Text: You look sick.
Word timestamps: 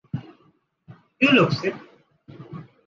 You 1.19 1.31
look 1.33 1.51
sick. 1.51 1.75